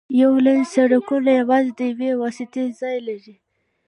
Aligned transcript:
یو 0.21 0.31
لینه 0.45 0.65
سړکونه 0.75 1.29
یوازې 1.41 1.71
د 1.77 1.79
یوې 1.91 2.11
واسطې 2.21 2.63
ځای 2.79 2.97
لري 3.07 3.35